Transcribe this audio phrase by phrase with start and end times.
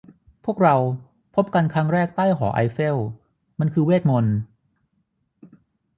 [0.45, 0.75] พวกเรา
[1.35, 2.97] พบกันครั้งแรกใต้หอไอเฟล
[3.59, 4.37] มันคือเวทมนตร์